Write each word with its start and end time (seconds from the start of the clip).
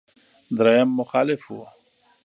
درېيم 0.57 0.89
مخالف 0.99 1.41
و. 1.55 1.55